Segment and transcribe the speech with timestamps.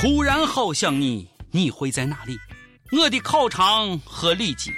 [0.00, 2.38] 突然好想你，你会在哪里？
[2.90, 4.72] 我的烤肠和里脊。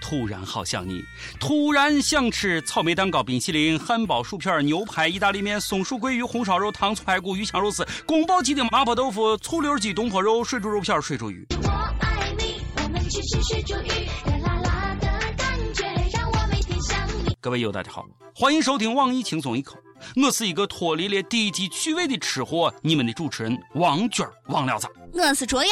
[0.00, 1.04] 突然好想你，
[1.38, 11.46] 突然想吃草莓蛋糕、冰淇淋、汉堡、薯片、牛排、意大利面、松鼠桂鱼、红烧肉、糖醋排骨、鱼香肉丝、宫保鸡丁、麻婆豆腐、醋溜鸡、东坡肉、水煮肉片、水煮鱼。
[11.64, 11.68] 我
[12.00, 15.06] 爱你，我们去吃水煮鱼，热辣辣的
[15.36, 15.84] 感觉
[16.14, 17.36] 让我每天想你。
[17.38, 19.76] 各位友大家好，欢迎收听网易轻松一刻，
[20.16, 24.88] 我是一个脱离了低级趣味的吃货，你们的主持人王娟儿王聊子。
[25.12, 25.70] 我是卓雅，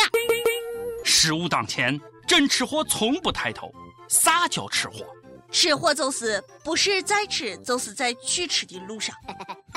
[1.04, 3.72] 食物当前，真吃货从不抬头。
[4.08, 5.06] 啥叫吃货？
[5.50, 9.14] 吃货就是不是在吃，就是在去吃的路上。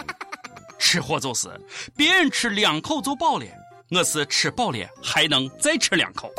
[0.80, 1.50] 吃货就是
[1.96, 3.46] 别人吃两口就饱了，
[3.92, 6.32] 我是吃饱了还能再吃两口。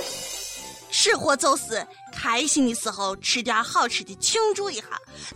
[0.90, 1.86] 吃货就是
[2.20, 4.84] 开心的时候吃点好吃的庆祝一下，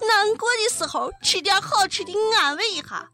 [0.03, 3.09] 难过的时候吃点好吃的安慰一下，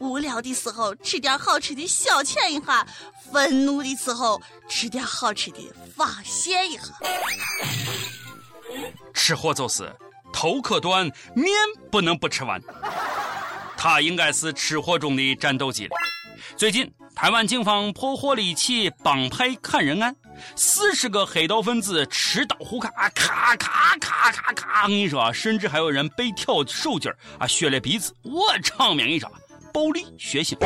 [0.00, 2.86] 无聊的时候吃点好吃的消遣一下，
[3.30, 6.84] 愤怒的时候吃点好吃的发泄一下。
[9.12, 9.94] 吃货就是
[10.32, 11.54] 头可断，面
[11.90, 12.58] 不能不吃完。
[13.76, 15.86] 他应该是吃货中的战斗机。
[16.56, 20.16] 最近，台湾警方破获了一起帮派砍人案，
[20.56, 24.82] 四十个黑道分子持刀互砍，啊，咔咔咔咔咔！
[24.84, 28.14] 我跟你说啊，甚至还有人被挑手筋啊，削了鼻子。
[28.22, 29.30] 我场面一说，
[29.72, 30.56] 暴力血腥。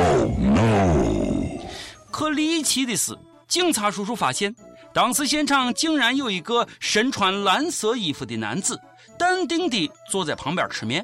[2.11, 3.17] 可离奇的是，
[3.49, 4.55] 警察叔叔发现。
[4.95, 8.79] 当时现场竟然有一个身穿蓝色衣服的男子，
[9.19, 11.03] 淡定地坐在旁边吃面。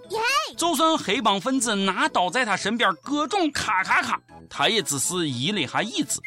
[0.59, 6.21] 就算黑帮分子拿刀在他身边各种咔咔咔，他也只是移了一下椅子，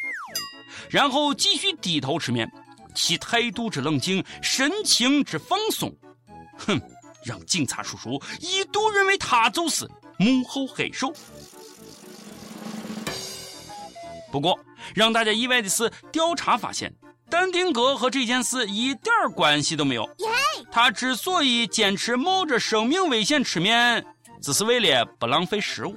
[0.90, 2.50] 然后继续低头吃面，
[2.94, 5.94] 其态度之冷静，神情之放松，
[6.58, 6.80] 哼，
[7.24, 9.88] 让警察叔叔一度认为他就是
[10.18, 11.12] 幕后黑手。
[14.30, 14.58] 不过，
[14.94, 16.92] 让大家意外的是，调查发现。
[17.28, 20.06] 但丁哥和这件事一点关系都没有。
[20.70, 24.04] 他之所以坚持冒着生命危险吃面，
[24.42, 25.96] 只是为了不浪费食物。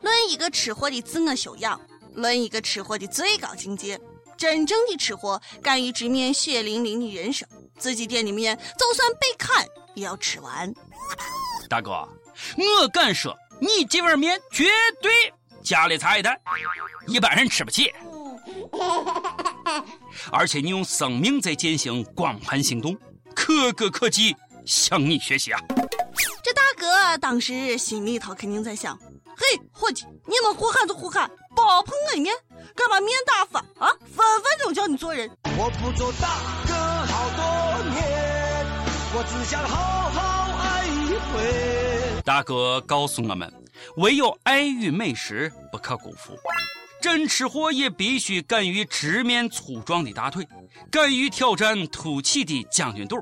[0.00, 1.78] 论一个吃货的自我修养，
[2.16, 4.00] 论一个吃货的最高境界，
[4.36, 10.74] 真正的吃货敢于直面血淋淋的人生，自己店里面就算被砍也要吃完。
[11.68, 11.90] 大哥，
[12.80, 14.64] 我敢说，你这碗面绝
[15.00, 15.32] 对
[15.62, 16.40] 家里茶叶蛋，
[17.06, 17.92] 一般人吃不起。
[20.32, 22.96] 而且你用生命在践行光盘行动，
[23.34, 24.34] 可歌可泣，
[24.64, 25.60] 向你学习啊！
[26.42, 28.96] 这大哥当时心里头肯定在想：
[29.36, 32.34] 嘿，伙计，你们胡喊就胡喊，别碰我的面，
[32.74, 33.90] 干嘛面打发啊！
[34.00, 35.30] 分分钟教你做人！
[35.56, 36.28] 我不做大
[36.66, 36.74] 哥
[37.06, 38.66] 好多年，
[39.14, 42.22] 我只想好好爱一回。
[42.22, 43.52] 大哥告诉我们，
[43.96, 46.36] 唯有爱与美食不可辜负。
[47.00, 50.46] 真吃货也必须敢于直面粗壮的大腿，
[50.90, 53.16] 敢于挑战凸起的将军肚。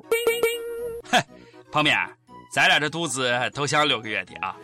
[1.10, 1.20] 嘿，
[1.70, 1.96] 旁边，
[2.50, 4.56] 咱俩这肚子都像六个月的啊。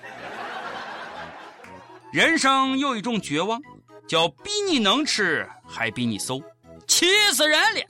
[2.12, 3.60] 人生有一种绝望，
[4.08, 6.42] 叫比你能吃还比你瘦，
[6.88, 7.80] 气死人了。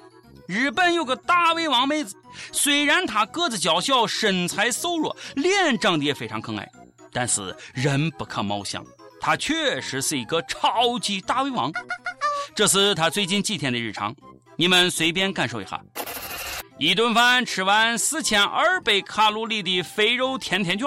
[0.47, 2.15] 日本有个大胃王妹子，
[2.53, 6.69] 虽然她个子娇小，身材瘦弱，脸长得也非常可爱，
[7.13, 8.85] 但是人不可貌相。
[9.21, 11.73] 她确实是一个超级大胃王，
[12.55, 14.15] 这是她最近几天的日常，
[14.57, 15.81] 你们随便感受一下：
[16.79, 20.87] 一顿饭吃完四千二百卡路里的肥肉甜甜圈，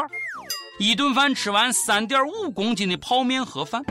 [0.83, 3.81] 一顿饭吃完三点五公斤的泡面盒饭，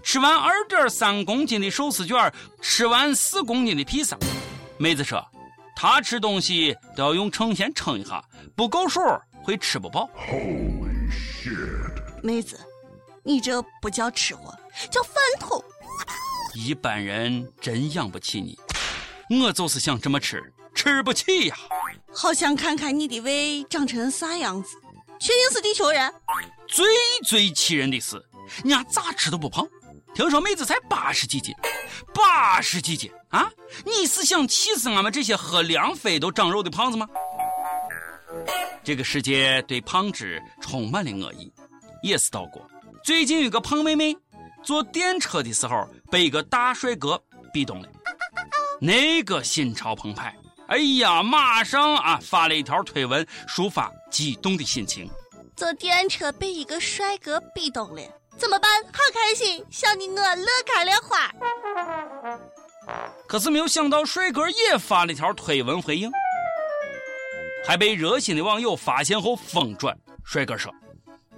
[0.00, 4.16] 吃完二点三公斤的寿司卷，吃完四公斤的披萨。
[4.78, 5.20] 妹子说，
[5.74, 9.00] 她吃东西都要用秤先称一下，不够数
[9.42, 10.08] 会吃不饱。
[12.22, 12.56] 妹子。
[13.24, 14.56] 你这不叫吃货，
[14.88, 15.60] 叫饭桶。
[16.54, 18.56] 一般人真养不起你，
[19.42, 20.40] 我就是想这么吃，
[20.76, 21.56] 吃不起呀。
[22.14, 24.76] 好想看看你的胃长成啥样子，
[25.22, 26.12] 确定是地球人。
[26.66, 26.84] 最
[27.24, 28.16] 最气人的是，
[28.64, 29.64] 人家咋吃都不胖。
[30.12, 31.54] 听说妹子才八十几斤，
[32.12, 33.48] 八十几斤啊！
[33.86, 37.08] 你是想气死俺们这些喝凉水都长肉的胖子吗？
[38.82, 41.52] 这个世界对胖子充满了恶意，
[42.02, 42.68] 也是到过。
[43.04, 44.16] 最近有个胖妹妹
[44.64, 47.88] 坐电车的时候被一个大帅哥逼动了，
[48.80, 50.36] 那个心潮澎湃，
[50.66, 55.08] 哎呀，马上啊发了一条推文抒发激动的心情。
[55.62, 58.02] 坐电车被一个帅哥逼动了，
[58.36, 58.82] 怎么办？
[58.86, 61.32] 好开心，想的我乐开了花。
[63.28, 66.10] 可是没有想到，帅哥也发了条推文回应，
[67.64, 69.96] 还被热心的网友发现后疯转。
[70.24, 70.74] 帅哥说：“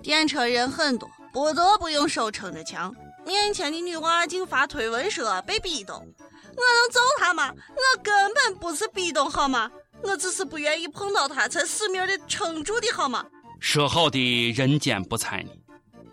[0.03, 2.95] 电车人很多。”不得不用手撑着墙，
[3.27, 7.53] 面前的女娃竟发推文说被逼动，我能揍她吗？
[7.53, 9.71] 我根本不是逼动好吗？
[10.03, 13.23] 我只是不愿意碰到她，才死命的撑住的好吗？
[13.65, 15.51] 说好的人间不睬你，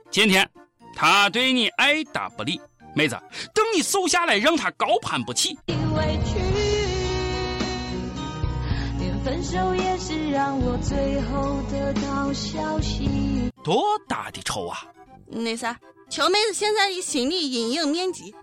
[0.10, 0.50] 今天
[0.96, 2.60] 他对你爱答不理，
[2.96, 3.22] 妹子，
[3.54, 5.50] 等你瘦下来，让他高攀不起。
[5.68, 6.40] 委屈，
[8.98, 13.52] 连分手也是让我最后得到消息。
[13.62, 14.86] 多大的仇啊！
[15.28, 15.78] 那啥，
[16.10, 18.34] 求妹子现在的心理阴影面积。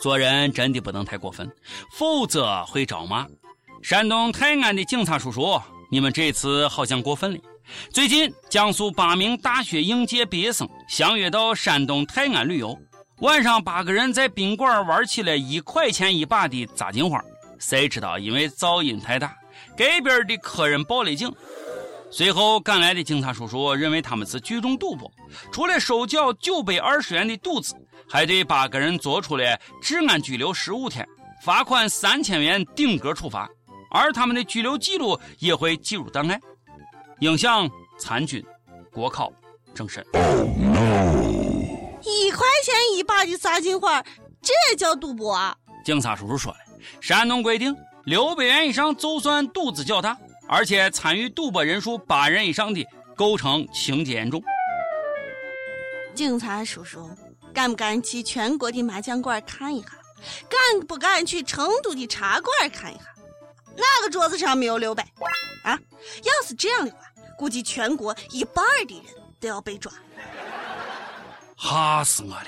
[0.00, 1.48] 做人真的不能太过分，
[1.92, 3.24] 否则会招骂。
[3.84, 5.62] 山东泰安的警察叔叔，
[5.92, 7.38] 你们这次好像过分了。
[7.90, 12.78] 最近，江苏八名大学应届毕业生相约到山东泰安旅游，
[13.18, 17.22] 晚上八个人在宾馆玩起了一块钱一把的扎金花。
[17.58, 19.36] 谁知道因为噪音太大，
[19.76, 21.32] 隔壁的客人报了警。
[22.10, 25.10] 随后赶来的警察叔叔认为他们是聚众赌博，
[25.50, 27.74] 除了收缴九百二十元的赌资，
[28.06, 31.08] 还对八个人做出了治安拘留十五天、
[31.42, 33.48] 罚款三千元顶格处罚，
[33.90, 36.38] 而他们的拘留记录也会记入档案，
[37.22, 37.70] 影像
[38.00, 38.44] 参军、
[38.92, 39.32] 国考、
[39.72, 40.04] 政审。
[42.02, 44.04] 一块钱一把的扎金花，
[44.42, 45.56] 这叫赌博啊！
[45.84, 46.58] 警察叔叔说了，
[47.00, 47.72] 山东规定
[48.06, 52.84] 六百元以上就算赌资较大，而且参与赌博人数八人以上的，
[53.14, 54.42] 构成情节严重。
[56.16, 57.08] 警察叔叔，
[57.54, 59.90] 敢不敢去全国的麻将馆看一下？
[60.48, 63.04] 敢不敢去成都的茶馆看一下？
[63.76, 65.06] 哪个桌子上没有六百？
[65.62, 65.78] 啊！
[66.24, 66.98] 要是这样的话，
[67.42, 69.92] 估计全国一半的人都要被抓。
[71.56, 72.46] 吓死我了！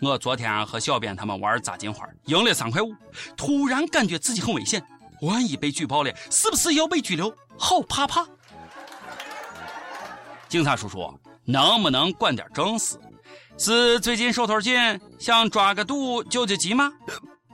[0.00, 2.92] 我昨天和小编他们玩砸金花，赢了三块五，
[3.36, 4.84] 突然感觉自己很危险，
[5.20, 7.32] 万一被举报了，是不是要被拘留？
[7.56, 8.26] 好怕怕！
[10.48, 12.98] 警察叔叔，能不能管点正事？
[13.56, 14.74] 是最近手头紧，
[15.20, 16.92] 想抓个赌救救急吗？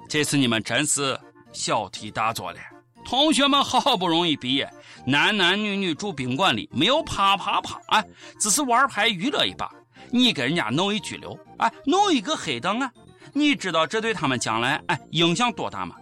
[0.08, 1.20] 这次你们真是
[1.52, 2.58] 小题大做了。
[3.04, 4.68] 同学们好不容易毕业，
[5.06, 8.04] 男男女女住宾馆里，没有啪啪啪，哎，
[8.38, 9.70] 只是玩牌娱乐一把。
[10.10, 12.92] 你给人家弄一拘留，哎，弄一个黑档案，
[13.32, 15.96] 你知道这对他们将来哎影响多大吗？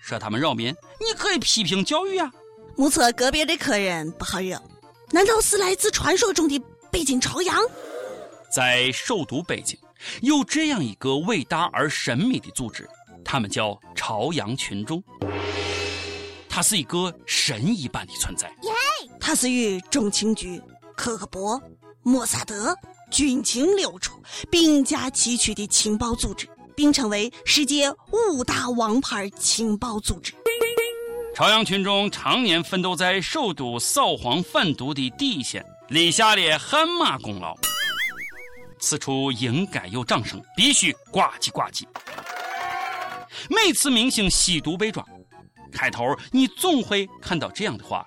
[0.00, 0.68] 说他们扰民，
[1.00, 2.30] 你可以批评教育啊、
[2.76, 4.60] 目测隔壁的客人不好惹，
[5.10, 6.60] 难道是来自传说中的
[6.90, 7.56] 北京朝阳？
[8.50, 9.78] 在首都北京，
[10.20, 12.86] 有这样一个伟大而神秘的组织，
[13.24, 15.02] 他们叫朝阳群众。
[16.54, 18.70] 它是一个神一般的存在，耶
[19.18, 20.62] 它是与中情局、
[20.94, 21.60] 科克勃、
[22.04, 22.72] 莫萨德、
[23.10, 24.22] 军情六处
[24.52, 30.32] 并驾齐驱的情报组织，并成为世界五大王牌情报组织。
[31.34, 37.56] 朝阳群众常年奋斗在首都扫黄反毒的第一线，立下了汗马功劳。
[38.78, 41.82] 此处应该有掌声，必须呱唧呱唧。
[43.50, 45.04] 每次明星吸毒被抓，
[45.74, 48.06] 开头你总会看到这样的话：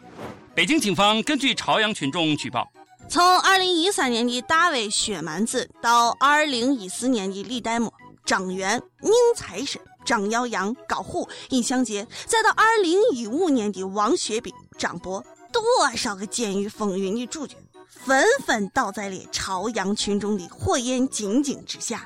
[0.56, 2.68] 北京警方根据朝阳群众举报，
[3.10, 7.94] 从二零一三年的大卫薛蛮子到二零一四年的李代沫、
[8.26, 15.62] 张元、宁财神、张耀扬、高虎、尹相杰，再到二零一五年的王学兵、张博，多
[15.96, 17.56] 少个监狱风云的主角，
[17.88, 22.06] 纷纷倒在了朝阳群众的火焰金睛之下。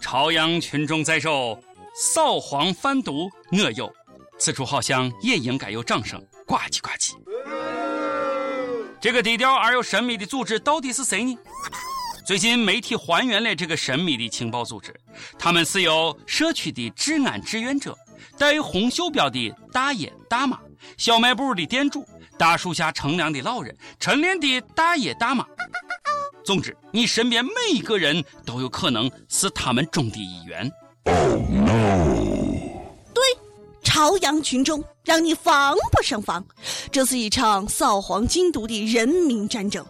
[0.00, 1.58] 朝阳群众在受，
[1.94, 3.92] 扫黄贩毒我有。
[4.38, 7.14] 此处好像也应该有掌声，呱唧呱唧。
[9.00, 11.36] 这个低调而又神秘的组织到底是谁呢？
[12.26, 14.94] 最近媒体还原了这个神秘的情报组织，
[15.38, 17.96] 他们是由社区的治安志愿者、
[18.36, 20.58] 戴红袖标的大爷大妈、
[20.96, 25.46] 小卖部的店主、大树下乘凉的老人、晨练的大爷大妈。
[26.44, 30.70] 总之，你身边每一个人都有可能是他们中的一员。
[31.04, 32.37] 对，
[33.88, 36.44] 朝阳群众让你防不胜防，
[36.92, 39.82] 这是一场扫黄禁毒的人民战争。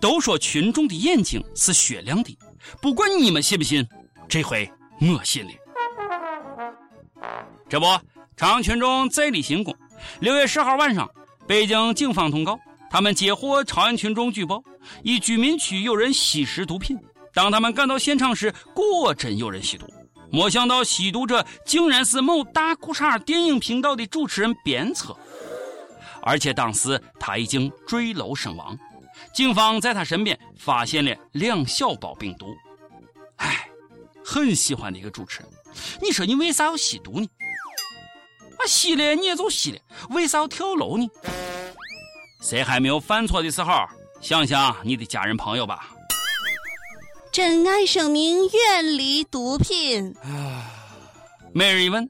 [0.00, 2.36] 都说群众的眼睛是雪亮的，
[2.80, 3.86] 不管你们信不信，
[4.28, 4.68] 这回
[5.00, 5.52] 我信了。
[7.68, 7.86] 这不，
[8.36, 9.72] 朝阳群众再立新功。
[10.18, 11.08] 六月十号晚上，
[11.46, 12.58] 北京警方通告，
[12.90, 14.60] 他们接获朝阳群众举报，
[15.04, 16.98] 一居民区有人吸食毒品。
[17.32, 19.86] 当他们赶到现场时，果真有人吸毒。
[20.32, 25.14] 没想到吸毒者竟然是某大裤衩电影频道的主持人鞭策，
[26.22, 28.76] 而且当时他已经坠楼身亡。
[29.34, 32.46] 警方在他身边发现了两小包冰毒。
[33.36, 33.68] 唉，
[34.24, 35.48] 很喜欢的一个主持人，
[36.00, 37.28] 你说你为啥要吸毒呢？
[38.56, 41.06] 啊，吸了你也就吸了，为啥要跳楼呢？
[42.40, 43.86] 谁还没有犯错的时候，
[44.22, 45.90] 想想你的家人朋友吧。
[47.32, 50.14] 珍爱生命，远离毒品。
[51.54, 52.06] 每日一问：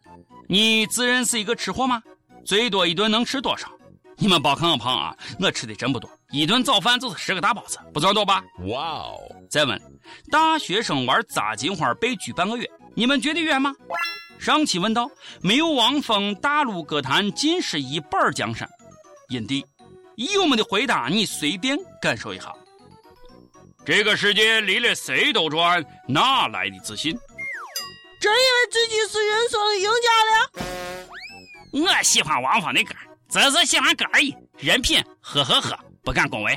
[0.49, 2.03] 你自认是一个吃货吗？
[2.45, 3.71] 最多一顿能吃多少？
[4.17, 8.43] 你们别看我胖啊，我吃的真不多，一顿早饭就是十个大包子，不算多吧？
[8.67, 9.17] 哇哦！
[9.49, 9.81] 再问：
[10.29, 13.73] 大学生玩砸金花被拘半个月，你们觉得冤吗？
[14.41, 15.09] 上期问道：
[15.41, 18.69] 没有汪峰，大陆歌坛尽是一半江山。
[19.29, 19.65] 印地，
[20.17, 22.53] 以我们的回答，你随便感受一下。
[23.85, 27.19] 这个世界离了谁都转，哪来的自信？
[28.21, 31.89] 真以为自己是人生的赢家了？
[31.97, 32.95] 我喜欢王芳的歌，
[33.29, 36.57] 只是喜欢歌而已，人品呵呵呵，不敢恭维。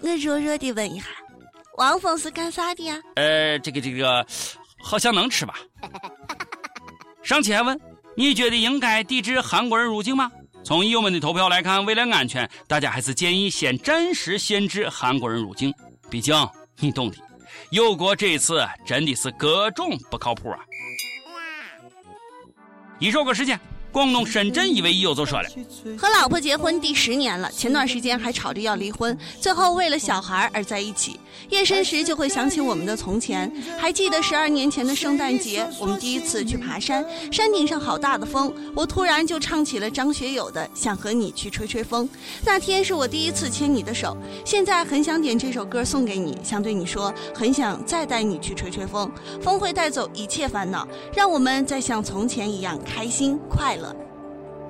[0.00, 1.06] 我弱弱的问一下，
[1.76, 2.98] 王峰是干啥的呀？
[3.16, 4.26] 呃，这个这个，
[4.82, 5.54] 好像能吃吧？
[7.22, 7.78] 上期还问，
[8.16, 10.32] 你觉得应该抵制韩国人入境吗？
[10.64, 15.74] 从友们的投票来看，为了安全，大家还是建议先暂时限制韩国人入境。
[16.12, 16.36] 毕竟
[16.78, 17.16] 你懂的，
[17.70, 20.58] 有国这次真的是各种不靠谱啊！
[22.98, 23.58] 一首歌时间。
[23.92, 25.48] 广东深圳一位友就说了
[25.98, 31.20] ：“和老婆结婚第十年了，前段时间还吵着要离婚，最后为了小孩而在一起。
[31.50, 42.08] 夜深时就会想起我们的从前，还记得十二年前的圣诞节，我们第一次去爬山，山顶上好大的风，我突然就唱起了张学友的《想和你去吹吹风》。
[42.46, 49.10] 那天是我第一次牵你的手，现在很想点这首歌送给你，想对你说，很想再带你去吹吹风，
[49.42, 53.81] 风会带走一切烦恼，让我们再像从前一样开心快乐。”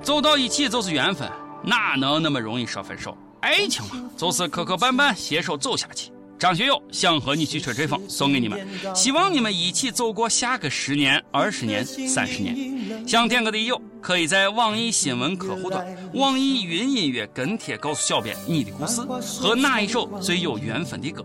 [0.03, 1.31] 走到一起就是缘分，
[1.63, 3.17] 哪能那么容易说分手？
[3.39, 6.11] 爱情嘛，就是磕磕绊绊，携手走下去。
[6.37, 13.07] 张学友想和你去吹吹风，送给你们，希望你们一起走过下个十年、二十年、三十年。
[13.07, 18.99] 想点歌的友，可以在网易新闻客户端、网易云音乐跟帖告诉小编你的故事
[19.39, 21.23] 和哪一首最有缘分的歌。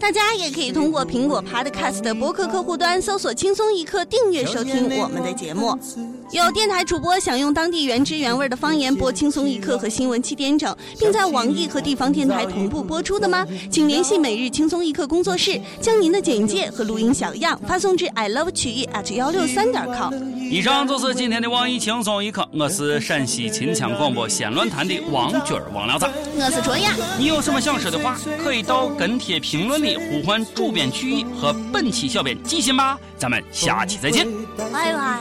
[0.00, 5.76] 大家也可以通过苹果 Podcast 的播客客户端搜索“轻松一刻”，订阅收听我们的节目。
[6.30, 13.46] 有电台主播想用当地原汁原味的方言播《轻松一刻》和新闻七点整，并在网易和地方电台同步播出的吗？
[13.70, 20.12] 请联系每日轻松一刻工作室，将您的简介和录音小样发送至 i love 曲艺 at 幺六三点 com。
[20.50, 26.90] 以上就是今天的网易轻松一刻，我是陕西秦腔广播西安论坛的王军儿王聊子，我是卓雅。
[27.18, 32.98] 你有什么想说的话，可以到跟帖评论里呼唤主编曲艺和本期小编季新吧。
[33.18, 34.26] 咱们下期再见。
[34.72, 35.20] 拜拜。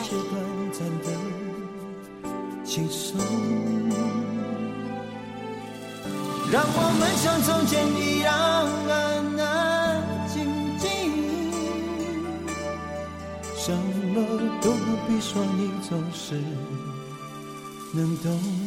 [6.50, 8.34] 让我们像从前一样
[8.90, 8.96] 安
[9.46, 10.02] 安
[10.34, 10.46] 静
[10.80, 10.88] 静，
[13.58, 13.76] 什
[14.14, 14.47] 么
[15.08, 16.36] 必说，你总是
[17.94, 18.67] 能懂。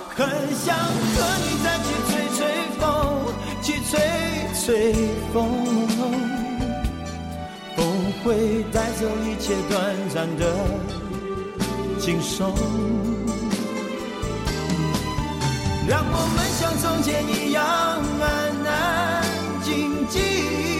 [0.15, 2.39] 很想和你再去吹吹
[2.79, 2.81] 风
[3.61, 3.99] 去吹
[4.53, 4.93] 吹
[5.33, 5.37] 风
[7.75, 7.81] 风
[8.23, 10.55] 会带走一切短暂的
[11.99, 12.53] 轻松
[15.87, 19.23] 让我们像从前一样安安
[19.63, 20.70] 静静。